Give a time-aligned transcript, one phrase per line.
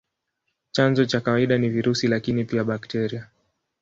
[0.71, 3.29] Chanzo cha kawaida ni virusi, lakini pia bakteria.